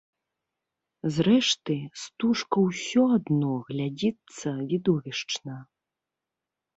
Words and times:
Зрэшты, 1.17 1.75
стужка 2.03 2.63
ўсё 2.69 3.03
адно 3.17 3.49
глядзіцца 3.67 4.49
відовішчна. 4.73 5.55